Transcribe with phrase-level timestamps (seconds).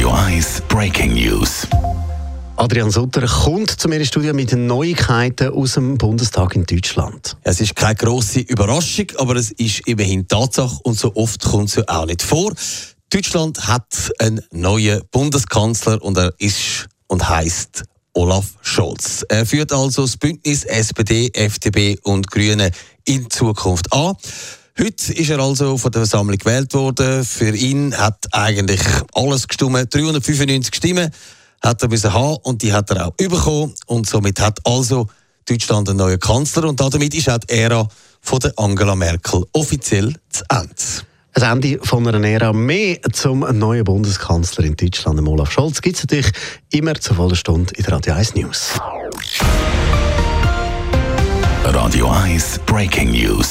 [0.00, 1.66] Radio 1 Breaking News.
[2.56, 7.36] Adrian Sutter kommt zu mir ins Studio mit Neuigkeiten aus dem Bundestag in Deutschland.
[7.42, 11.74] Es ist keine grosse Überraschung, aber es ist immerhin Tatsache und so oft kommt es
[11.74, 12.54] ja auch nicht vor.
[13.10, 19.22] Deutschland hat einen neuen Bundeskanzler und er ist und heißt Olaf Scholz.
[19.28, 22.70] Er führt also das Bündnis SPD, FDP und Grüne
[23.04, 24.14] in Zukunft an.
[24.82, 27.22] Heute ist er also von der Versammlung gewählt worden.
[27.22, 28.80] Für ihn hat eigentlich
[29.12, 29.94] alles gestimmt.
[29.94, 31.10] 395 Stimmen
[31.60, 33.74] hat er müssen haben und die hat er auch bekommen.
[33.84, 35.06] Und somit hat also
[35.46, 37.86] Deutschland einen neuen Kanzler und damit ist auch die Ära
[38.22, 40.74] von der Angela Merkel offiziell zu Ende.
[41.34, 46.04] Ein Ende von einer Ära mehr zum neuen Bundeskanzler in Deutschland, Olaf Scholz, gibt es
[46.04, 46.32] natürlich
[46.70, 48.70] immer zur vollen Stunde in der Radio 1 News.
[51.64, 53.50] Radio 1 Breaking News.